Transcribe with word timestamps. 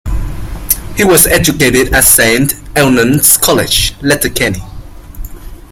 He 0.95 1.03
was 1.05 1.27
educated 1.27 1.93
at 1.93 2.05
Saint 2.05 2.53
Eunan's 2.73 3.37
College, 3.37 3.93
Letterkenny. 4.01 4.63